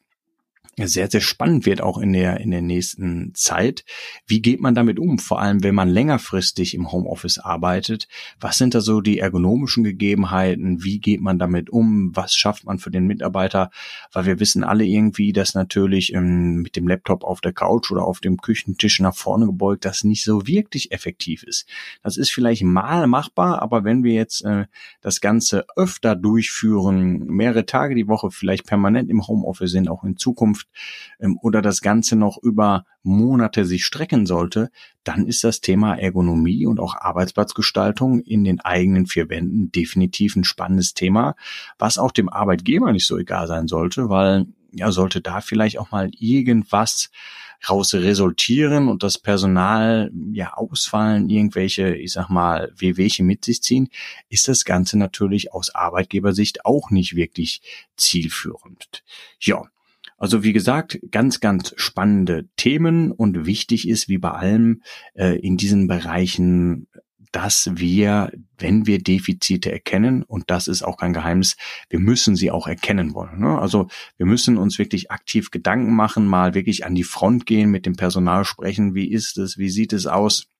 sehr, 0.79 1.11
sehr 1.11 1.21
spannend 1.21 1.67
wird 1.67 1.83
auch 1.83 1.99
in 1.99 2.14
der, 2.14 2.41
in 2.41 2.50
der 2.50 2.62
nächsten 2.62 3.35
Zeit. 3.35 3.85
Wie 4.26 4.41
geht 4.41 4.61
man 4.61 4.75
damit 4.75 4.99
um? 4.99 5.19
Vor 5.19 5.41
allem, 5.41 5.62
wenn 5.62 5.75
man 5.75 5.88
längerfristig 5.88 6.75
im 6.75 6.91
Homeoffice 6.91 7.38
arbeitet. 7.38 8.09
Was 8.41 8.57
sind 8.57 8.75
da 8.75 8.81
so 8.81 9.02
die 9.02 9.19
ergonomischen 9.19 9.85
Gegebenheiten? 9.85 10.83
Wie 10.83 10.99
geht 10.99 11.21
man 11.21 11.38
damit 11.38 11.69
um? 11.69 12.17
Was 12.17 12.35
schafft 12.35 12.64
man 12.64 12.79
für 12.79 12.91
den 12.91 13.07
Mitarbeiter? 13.07 13.71
Weil 14.12 14.25
wir 14.25 14.41
wissen 14.41 14.64
alle 14.64 14.85
irgendwie, 14.85 15.35
dass 15.35 15.55
natürlich 15.55 16.14
ähm, 16.14 16.62
mit 16.62 16.76
dem 16.76 16.88
Laptop 16.88 17.23
auf 17.23 17.43
der 17.43 17.52
Couch 17.52 17.91
oder 17.91 18.05
auf 18.05 18.21
dem 18.21 18.38
Küchentisch 18.38 18.99
nach 19.00 19.14
vorne 19.14 19.47
gebeugt 19.47 19.85
das 19.85 20.05
nicht 20.05 20.25
so 20.25 20.47
wirklich 20.47 20.93
effektiv 20.93 21.43
ist. 21.43 21.69
Das 22.02 22.17
ist 22.17 22.33
vielleicht 22.33 22.62
mal 22.62 23.07
machbar, 23.07 23.61
aber 23.61 23.85
wenn 23.85 24.05
wir 24.05 24.14
jetzt 24.14 24.43
äh, 24.45 24.67
das 25.00 25.21
Ganze 25.21 25.67
öfter 25.76 26.17
durchführen, 26.17 27.26
mehrere 27.26 27.67
Tage 27.67 27.95
die 27.95 28.09
Woche 28.09 28.31
vielleicht 28.31 28.67
permanent 28.67 29.11
im 29.11 29.26
Homeoffice 29.26 29.71
sind, 29.73 29.88
auch 29.88 30.05
in 30.05 30.17
Zukunft, 30.17 30.62
Zukunft 30.62 30.69
ähm, 31.21 31.38
oder 31.42 31.62
das 31.62 31.81
Ganze 31.81 32.16
noch 32.16 32.38
über 32.42 32.85
Monate 33.02 33.64
sich 33.64 33.85
strecken 33.85 34.26
sollte, 34.26 34.71
dann 35.04 35.26
ist 35.26 35.45
das 35.45 35.61
Thema 35.61 35.95
Ergonomie 35.95 36.66
und 36.66 36.81
auch 36.81 36.95
Arbeitsplatzgestaltung 36.95 38.21
in 38.21 38.45
den 38.45 38.61
eigenen 38.61 39.07
vier 39.07 39.28
Wänden 39.28 39.73
definitiv 39.73 40.37
ein 40.37 40.45
spannendes 40.45 40.95
Thema, 40.95 41.35
was 41.78 41.99
auch 41.99 42.12
dem 42.12 42.28
Arbeitgeber 42.28 42.92
nicht 42.92 43.07
so 43.07 43.19
egal 43.19 43.47
sein 43.47 43.66
sollte, 43.66 44.09
weil 44.09 44.47
ja, 44.75 44.90
sollte 44.90 45.21
da 45.21 45.40
vielleicht 45.42 45.78
auch 45.78 45.90
mal 45.90 46.11
irgendwas 46.19 47.11
raus 47.69 47.95
resultieren 47.95 48.88
und 48.88 49.02
das 49.02 49.19
Personal 49.19 50.11
ja 50.33 50.54
ausfallen, 50.54 51.28
irgendwelche, 51.28 51.95
ich 51.95 52.12
sag 52.12 52.28
mal, 52.28 52.73
Wehwehchen 52.76 53.26
mit 53.26 53.45
sich 53.45 53.62
ziehen, 53.62 53.88
ist 54.31 54.49
das 54.49 54.64
Ganze 54.64 54.99
natürlich 54.99 55.52
aus 55.52 55.73
Arbeitgebersicht 55.73 56.64
auch 56.64 56.90
nicht 56.90 57.14
wirklich 57.14 57.61
zielführend. 57.97 59.04
Ja, 59.38 59.62
also 60.23 60.45
wie 60.45 60.52
gesagt, 60.52 61.00
ganz, 61.11 61.41
ganz 61.41 61.75
spannende 61.76 62.49
Themen 62.57 63.11
und 63.11 63.45
wichtig 63.45 63.88
ist, 63.88 64.09
wie 64.09 64.19
bei 64.19 64.31
allem 64.31 64.83
äh, 65.14 65.37
in 65.37 65.57
diesen 65.57 65.88
Bereichen, 65.88 66.87
dass 67.33 67.73
wir, 67.75 68.31
wenn 68.57 68.87
wir 68.87 69.02
Defizite 69.02 69.73
erkennen, 69.73 70.23
und 70.23 70.45
das 70.47 70.69
ist 70.69 70.85
auch 70.85 70.97
kein 70.97 71.12
Geheimnis, 71.12 71.57
wir 71.91 71.99
müssen 71.99 72.37
sie 72.37 72.52
auch 72.52 72.69
erkennen 72.69 73.14
wollen. 73.14 73.41
Ne? 73.41 73.59
Also 73.59 73.88
wir 74.17 74.26
müssen 74.26 74.59
uns 74.59 74.79
wirklich 74.79 75.11
aktiv 75.11 75.50
Gedanken 75.50 75.93
machen, 75.93 76.25
mal 76.25 76.55
wirklich 76.55 76.87
an 76.87 76.95
die 76.95 77.02
Front 77.02 77.45
gehen, 77.45 77.73
mit 77.73 77.85
dem 77.85 77.97
Personal 77.97 78.45
sprechen, 78.45 78.95
wie 78.95 79.11
ist 79.11 79.38
es, 79.38 79.59
wie 79.59 79.71
sieht 79.71 79.93
es 79.93 80.07
aus? 80.07 80.51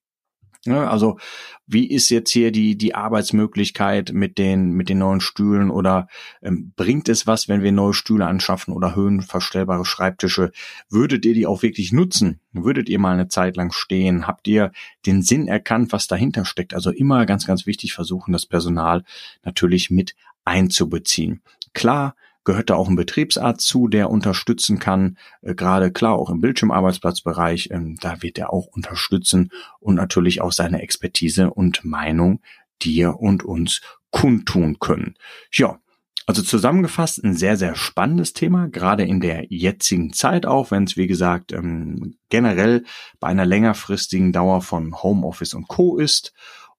Also 0.67 1.19
wie 1.67 1.91
ist 1.91 2.09
jetzt 2.11 2.31
hier 2.31 2.53
die 2.53 2.79
die 2.79 2.95
Arbeitsmöglichkeit 2.95 4.13
mit 4.13 4.39
den 4.39 4.71
mit 4.73 4.89
den 4.89 4.99
neuen 4.99 5.21
Stühlen 5.21 5.71
oder 5.71 6.07
ähm, 6.41 6.73
bringt 6.77 7.09
es 7.09 7.27
was, 7.27 7.49
wenn 7.49 7.63
wir 7.63 7.73
neue 7.73 7.95
Stühle 7.95 8.27
anschaffen 8.27 8.73
oder 8.73 8.95
höhenverstellbare 8.95 9.85
Schreibtische? 9.85 10.53
Würdet 10.89 11.25
ihr 11.25 11.35
die 11.35 11.47
auch 11.47 11.63
wirklich 11.63 11.93
nutzen? 11.93 12.39
Würdet 12.53 12.89
ihr 12.89 13.01
mal 13.01 13.15
eine 13.15 13.27
Zeit 13.27 13.57
lang 13.57 13.73
stehen? 13.73 14.29
Habt 14.29 14.47
ihr 14.47 14.71
den 15.05 15.23
Sinn 15.23 15.49
erkannt, 15.49 15.93
was 15.93 16.07
dahinter 16.07 16.45
steckt? 16.45 16.75
Also 16.75 16.91
immer 16.91 17.27
ganz 17.27 17.45
ganz 17.45 17.67
wichtig 17.67 17.93
versuchen, 17.93 18.33
das 18.33 18.47
Personal 18.47 19.03
natürlich 19.43 19.91
mit 19.91 20.15
einzubeziehen. 20.45 21.43
Klar, 21.73 22.15
gehört 22.45 22.71
da 22.71 22.75
auch 22.75 22.89
ein 22.89 22.97
Betriebsarzt 22.97 23.67
zu, 23.67 23.89
der 23.89 24.11
unterstützen 24.11 24.79
kann, 24.79 25.19
äh, 25.43 25.55
gerade 25.55 25.93
klar 25.93 26.15
auch 26.15 26.31
im 26.31 26.41
Bildschirmarbeitsplatzbereich, 26.41 27.71
ähm, 27.71 27.97
da 28.01 28.23
wird 28.23 28.39
er 28.39 28.53
auch 28.53 28.67
unterstützen 28.67 29.51
und 29.81 29.95
natürlich 29.95 30.41
auch 30.41 30.53
seine 30.53 30.83
Expertise 30.83 31.51
und 31.51 31.85
Meinung 31.85 32.41
dir 32.83 33.21
und 33.21 33.45
uns 33.45 33.81
kundtun 34.11 34.79
können. 34.79 35.15
Ja, 35.53 35.79
also 36.27 36.43
zusammengefasst 36.43 37.23
ein 37.25 37.35
sehr, 37.35 37.57
sehr 37.57 37.75
spannendes 37.75 38.33
Thema, 38.33 38.69
gerade 38.69 39.05
in 39.05 39.21
der 39.21 39.47
jetzigen 39.49 40.13
Zeit 40.13 40.47
auch, 40.47 40.71
wenn 40.71 40.85
es, 40.85 40.97
wie 40.97 41.09
gesagt, 41.09 41.53
ähm, 41.53 42.17
generell 42.29 42.85
bei 43.19 43.29
einer 43.29 43.45
längerfristigen 43.45 44.33
Dauer 44.33 44.63
von 44.63 45.03
Homeoffice 45.03 45.55
und 45.55 45.67
Co. 45.67 45.99
ist. 45.99 46.33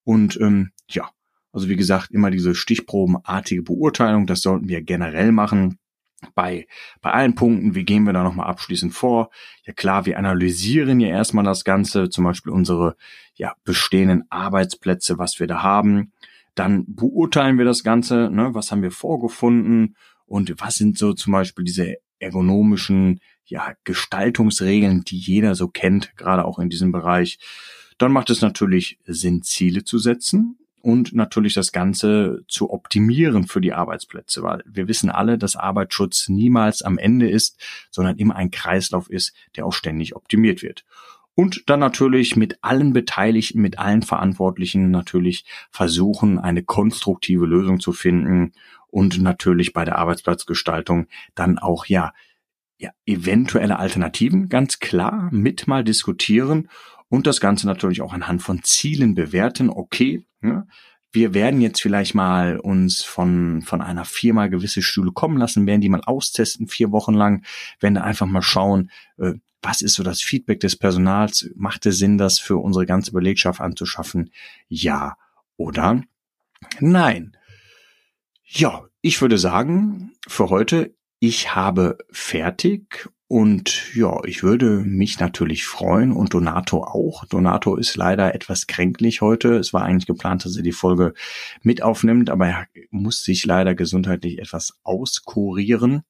Und 0.05 0.39
ähm, 0.39 0.71
ja, 0.89 1.09
also 1.53 1.69
wie 1.69 1.75
gesagt, 1.75 2.11
immer 2.11 2.31
diese 2.31 2.55
stichprobenartige 2.55 3.61
Beurteilung, 3.61 4.25
das 4.25 4.41
sollten 4.41 4.67
wir 4.67 4.81
generell 4.81 5.31
machen. 5.31 5.77
Bei, 6.35 6.67
bei 7.01 7.11
allen 7.11 7.35
Punkten, 7.35 7.75
wie 7.75 7.83
gehen 7.83 8.05
wir 8.05 8.13
da 8.13 8.23
nochmal 8.23 8.47
abschließend 8.47 8.93
vor? 8.93 9.29
Ja 9.65 9.73
klar, 9.73 10.05
wir 10.05 10.17
analysieren 10.17 10.99
ja 10.99 11.09
erstmal 11.09 11.43
das 11.43 11.63
Ganze, 11.63 12.09
zum 12.09 12.23
Beispiel 12.23 12.51
unsere 12.51 12.95
ja, 13.35 13.53
bestehenden 13.65 14.23
Arbeitsplätze, 14.29 15.19
was 15.19 15.39
wir 15.39 15.47
da 15.47 15.61
haben. 15.61 16.11
Dann 16.55 16.85
beurteilen 16.87 17.57
wir 17.57 17.65
das 17.65 17.83
Ganze, 17.83 18.29
ne, 18.31 18.53
was 18.53 18.71
haben 18.71 18.81
wir 18.81 18.91
vorgefunden 18.91 19.95
und 20.25 20.53
was 20.59 20.75
sind 20.75 20.97
so 20.97 21.13
zum 21.13 21.33
Beispiel 21.33 21.65
diese 21.65 21.95
ergonomischen 22.19 23.19
ja, 23.45 23.73
Gestaltungsregeln, 23.83 25.03
die 25.03 25.17
jeder 25.17 25.55
so 25.55 25.67
kennt, 25.67 26.15
gerade 26.15 26.45
auch 26.45 26.57
in 26.57 26.69
diesem 26.69 26.91
Bereich. 26.91 27.37
Dann 27.97 28.13
macht 28.13 28.29
es 28.29 28.41
natürlich 28.41 28.97
Sinn, 29.05 29.43
Ziele 29.43 29.83
zu 29.83 29.99
setzen 29.99 30.57
und 30.83 31.13
natürlich 31.13 31.53
das 31.53 31.71
Ganze 31.71 32.43
zu 32.49 32.69
optimieren 32.69 33.47
für 33.47 33.61
die 33.61 33.71
Arbeitsplätze, 33.71 34.43
weil 34.43 34.61
wir 34.65 34.89
wissen 34.89 35.09
alle, 35.09 35.37
dass 35.37 35.55
Arbeitsschutz 35.55 36.27
niemals 36.27 36.81
am 36.81 36.97
Ende 36.97 37.29
ist, 37.29 37.57
sondern 37.89 38.17
immer 38.17 38.35
ein 38.35 38.51
Kreislauf 38.51 39.09
ist, 39.09 39.33
der 39.55 39.65
auch 39.65 39.71
ständig 39.71 40.13
optimiert 40.13 40.61
wird. 40.61 40.83
Und 41.35 41.69
dann 41.69 41.79
natürlich 41.79 42.35
mit 42.35 42.57
allen 42.61 42.91
Beteiligten, 42.91 43.61
mit 43.61 43.79
allen 43.79 44.01
Verantwortlichen 44.01 44.91
natürlich 44.91 45.45
versuchen, 45.71 46.37
eine 46.37 46.63
konstruktive 46.63 47.45
Lösung 47.45 47.79
zu 47.79 47.93
finden 47.93 48.51
und 48.89 49.21
natürlich 49.21 49.71
bei 49.71 49.85
der 49.85 49.97
Arbeitsplatzgestaltung 49.97 51.07
dann 51.33 51.59
auch 51.59 51.85
ja, 51.85 52.13
ja 52.77 52.91
eventuelle 53.05 53.79
Alternativen 53.79 54.49
ganz 54.49 54.79
klar 54.79 55.29
mit 55.31 55.65
mal 55.65 55.85
diskutieren 55.85 56.67
und 57.13 57.27
das 57.27 57.39
Ganze 57.39 57.67
natürlich 57.67 58.01
auch 58.01 58.11
anhand 58.11 58.41
von 58.41 58.63
Zielen 58.63 59.13
bewerten. 59.13 59.69
Okay, 59.69 60.25
ja, 60.41 60.65
wir 61.11 61.35
werden 61.35 61.61
jetzt 61.61 61.79
vielleicht 61.79 62.15
mal 62.15 62.57
uns 62.57 63.03
von, 63.03 63.61
von 63.61 63.83
einer 63.83 64.03
Firma 64.03 64.47
gewisse 64.47 64.81
Stühle 64.81 65.11
kommen 65.11 65.37
lassen, 65.37 65.67
werden 65.67 65.81
die 65.81 65.89
mal 65.89 66.01
austesten, 66.01 66.67
vier 66.67 66.91
Wochen 66.91 67.13
lang, 67.13 67.45
werden 67.79 67.99
einfach 67.99 68.25
mal 68.25 68.41
schauen, 68.41 68.89
äh, 69.19 69.33
was 69.61 69.83
ist 69.83 69.93
so 69.93 70.01
das 70.01 70.23
Feedback 70.23 70.59
des 70.59 70.75
Personals? 70.75 71.51
Macht 71.55 71.85
es 71.85 71.99
Sinn, 71.99 72.17
das 72.17 72.39
für 72.39 72.57
unsere 72.57 72.87
ganze 72.87 73.11
Belegschaft 73.11 73.61
anzuschaffen? 73.61 74.31
Ja 74.67 75.15
oder 75.55 76.01
nein? 76.79 77.37
Ja, 78.43 78.87
ich 79.01 79.21
würde 79.21 79.37
sagen, 79.37 80.13
für 80.27 80.49
heute, 80.49 80.95
ich 81.19 81.53
habe 81.53 81.99
fertig 82.09 83.07
und 83.33 83.95
ja, 83.95 84.23
ich 84.25 84.43
würde 84.43 84.83
mich 84.85 85.19
natürlich 85.19 85.65
freuen 85.65 86.11
und 86.11 86.35
Donato 86.35 86.83
auch. 86.83 87.25
Donato 87.25 87.77
ist 87.77 87.95
leider 87.95 88.35
etwas 88.35 88.67
kränklich 88.67 89.21
heute. 89.21 89.55
Es 89.55 89.73
war 89.73 89.81
eigentlich 89.81 90.05
geplant, 90.05 90.45
dass 90.45 90.55
er 90.55 90.61
die 90.61 90.71
Folge 90.71 91.15
mit 91.63 91.81
aufnimmt, 91.81 92.29
aber 92.29 92.45
er 92.45 92.67
muss 92.91 93.23
sich 93.23 93.43
leider 93.43 93.73
gesundheitlich 93.73 94.37
etwas 94.37 94.77
auskurieren. 94.83 96.03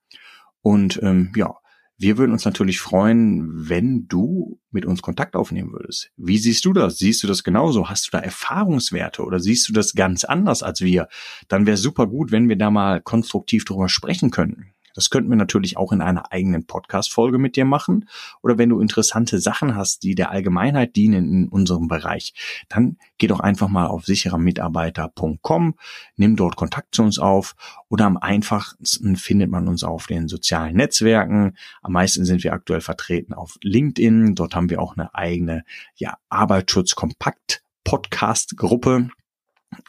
Und 0.62 1.00
ähm, 1.01 1.32
ja, 1.38 1.56
wir 1.98 2.18
würden 2.18 2.34
uns 2.34 2.44
natürlich 2.44 2.82
freuen, 2.82 3.70
wenn 3.70 4.06
du 4.10 4.60
mit 4.72 4.86
uns 4.86 5.01
Kontakt 5.01 5.38
aufnehmen 5.38 5.72
würdest. 5.72 6.12
Wie 6.18 6.38
siehst 6.38 6.65
du 6.65 6.74
das? 6.74 6.98
Siehst 6.98 7.24
du 7.24 7.27
das 7.27 7.46
genauso? 7.46 7.89
Hast 7.89 8.08
du 8.08 8.10
da 8.12 8.20
Erfahrungswerte 8.20 9.24
oder 9.24 9.39
siehst 9.39 9.70
du 9.70 9.72
das 9.72 9.94
ganz 9.94 10.25
anders 10.25 10.62
als 10.62 10.82
wir? 10.82 11.08
Dann 11.48 11.68
wäre 11.68 11.77
super 11.77 12.06
gut, 12.06 12.34
wenn 12.34 12.50
wir 12.50 12.58
da 12.58 12.70
mal 12.70 13.00
konstruktiv 13.00 13.63
drüber 13.63 13.88
sprechen 13.88 14.30
könnten. 14.30 14.74
Das 14.94 15.10
könnten 15.10 15.30
wir 15.30 15.38
natürlich 15.38 15.78
auch 15.78 15.92
in 15.92 16.02
einer 16.02 16.32
eigenen 16.32 16.66
Podcast-Folge 16.66 17.38
mit 17.38 17.56
dir 17.56 17.66
machen. 17.66 18.08
Oder 18.42 18.58
wenn 18.58 18.70
du 18.70 18.80
interessante 18.80 19.40
Sachen 19.40 19.76
hast, 19.76 20.04
die 20.04 20.16
der 20.16 20.32
Allgemeinheit 20.32 20.96
dienen 20.96 21.32
in 21.32 21.48
unserem 21.48 21.88
Bereich, 21.88 22.34
dann 22.70 22.98
geh 23.18 23.28
doch 23.28 23.40
einfach 23.40 23.68
mal 23.68 23.88
auf 23.88 24.06
sicherermitarbeiter.com, 24.06 25.76
nimm 26.16 26.36
dort 26.36 26.56
Kontakt 26.56 26.96
zu 26.96 27.04
uns 27.04 27.20
auf 27.20 27.56
oder 27.90 28.06
am 28.06 28.18
einfachsten 28.18 29.16
findet 29.16 29.50
man 29.50 29.68
uns 29.68 29.84
auf 29.84 30.08
den 30.08 30.28
sozialen 30.28 30.76
Netzwerken. 30.76 31.56
Am 31.82 31.94
meisten 31.94 32.26
sind 32.26 32.44
wir 32.44 32.54
aktuell 32.54 32.82
vertreten 32.82 33.34
auf 33.34 33.58
LinkedIn. 33.62 34.36
Dort 34.36 34.56
haben 34.56 34.70
wir 34.70 34.82
auch 34.82 34.98
eine 34.98 35.14
eigene, 35.16 35.64
ja, 35.96 36.18
Arbeitsschutz 36.30 36.96
Kompakt 36.96 37.64
Podcast 37.84 38.58
Gruppe. 38.58 39.10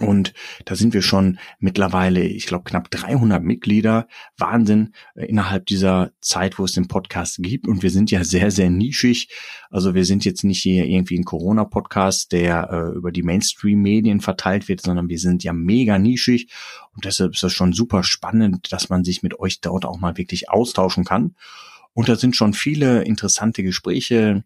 Und 0.00 0.34
da 0.64 0.74
sind 0.74 0.94
wir 0.94 1.02
schon 1.02 1.38
mittlerweile, 1.58 2.24
ich 2.24 2.46
glaube, 2.46 2.64
knapp 2.64 2.90
300 2.90 3.42
Mitglieder. 3.42 4.06
Wahnsinn 4.36 4.94
äh, 5.14 5.26
innerhalb 5.26 5.66
dieser 5.66 6.12
Zeit, 6.20 6.58
wo 6.58 6.64
es 6.64 6.72
den 6.72 6.88
Podcast 6.88 7.38
gibt. 7.40 7.66
Und 7.66 7.82
wir 7.82 7.90
sind 7.90 8.10
ja 8.10 8.24
sehr, 8.24 8.50
sehr 8.50 8.70
nischig. 8.70 9.28
Also 9.70 9.94
wir 9.94 10.04
sind 10.04 10.24
jetzt 10.24 10.44
nicht 10.44 10.62
hier 10.62 10.84
irgendwie 10.84 11.18
ein 11.18 11.24
Corona-Podcast, 11.24 12.32
der 12.32 12.70
äh, 12.70 12.96
über 12.96 13.12
die 13.12 13.22
Mainstream-Medien 13.22 14.20
verteilt 14.20 14.68
wird, 14.68 14.80
sondern 14.80 15.08
wir 15.08 15.18
sind 15.18 15.44
ja 15.44 15.52
mega 15.52 15.98
nischig. 15.98 16.52
Und 16.94 17.04
deshalb 17.04 17.34
ist 17.34 17.42
das 17.42 17.52
schon 17.52 17.72
super 17.72 18.02
spannend, 18.02 18.72
dass 18.72 18.88
man 18.88 19.04
sich 19.04 19.22
mit 19.22 19.38
euch 19.38 19.60
dort 19.60 19.84
auch 19.84 19.98
mal 19.98 20.16
wirklich 20.16 20.50
austauschen 20.50 21.04
kann. 21.04 21.34
Und 21.92 22.08
da 22.08 22.16
sind 22.16 22.36
schon 22.36 22.54
viele 22.54 23.02
interessante 23.04 23.62
Gespräche 23.62 24.44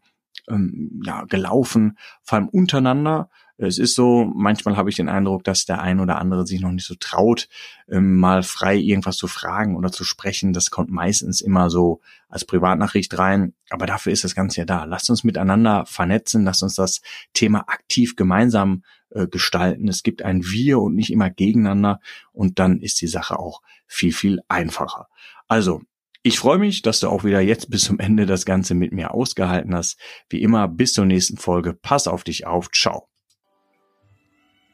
ähm, 0.49 1.02
ja, 1.04 1.25
gelaufen, 1.25 1.99
vor 2.23 2.38
allem 2.38 2.49
untereinander 2.49 3.30
es 3.59 3.79
ist 3.79 3.97
so, 3.97 4.31
manchmal 4.35 4.77
habe 4.77 4.88
ich 4.88 4.97
den 4.97 5.09
Eindruck, 5.09 5.43
dass 5.43 5.65
der 5.65 5.83
ein 5.83 5.99
oder 5.99 6.19
andere 6.19 6.47
sich 6.47 6.61
noch 6.61 6.71
nicht 6.71 6.87
so 6.87 6.95
traut, 6.99 7.49
ähm, 7.88 8.17
mal 8.17 8.45
frei 8.45 8.77
irgendwas 8.77 9.17
zu 9.17 9.27
fragen 9.27 9.77
oder 9.77 9.91
zu 9.91 10.05
sprechen. 10.05 10.53
Das 10.53 10.71
kommt 10.71 10.91
meistens 10.91 11.41
immer 11.41 11.69
so 11.69 12.00
als 12.29 12.45
Privatnachricht 12.45 13.19
rein. 13.19 13.55
Aber 13.71 13.87
dafür 13.87 14.12
ist 14.12 14.23
das 14.23 14.37
Ganze 14.37 14.61
ja 14.61 14.65
da. 14.65 14.85
Lasst 14.85 15.11
uns 15.11 15.25
miteinander 15.25 15.85
vernetzen, 15.87 16.45
lasst 16.45 16.62
uns 16.62 16.77
das 16.77 17.00
Thema 17.33 17.69
aktiv 17.69 18.15
gemeinsam 18.15 18.85
äh, 19.11 19.27
gestalten. 19.27 19.88
Es 19.88 20.05
gibt 20.05 20.23
ein 20.23 20.45
Wir 20.45 20.79
und 20.79 20.95
nicht 20.95 21.11
immer 21.11 21.29
gegeneinander. 21.29 21.99
Und 22.33 22.61
dann 22.61 22.81
ist 22.81 23.00
die 23.00 23.09
Sache 23.09 23.41
auch 23.41 23.61
viel, 23.88 24.12
viel 24.12 24.38
einfacher. 24.47 25.09
Also, 25.49 25.83
ich 26.23 26.38
freue 26.38 26.59
mich, 26.59 26.83
dass 26.83 27.00
du 27.00 27.09
auch 27.09 27.25
wieder 27.25 27.41
jetzt 27.41 27.71
bis 27.71 27.85
zum 27.85 27.99
Ende 27.99 28.27
das 28.27 28.45
Ganze 28.45 28.75
mit 28.75 28.93
mir 28.93 29.15
ausgehalten 29.15 29.75
hast. 29.75 29.99
Wie 30.29 30.43
immer, 30.43 30.69
bis 30.69 30.93
zur 30.93 31.07
nächsten 31.07 31.38
Folge. 31.38 31.75
Pass 31.75 32.07
auf 32.07 32.23
dich 32.23 32.47
auf. 32.47 32.71
Ciao. 32.71 33.09